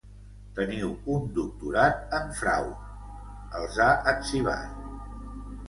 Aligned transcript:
Teniu 0.59 0.87
un 1.15 1.27
doctorat 1.35 2.17
en 2.21 2.33
frau!, 2.41 2.73
els 3.61 3.79
ha 3.87 3.91
etzibat. 4.15 4.85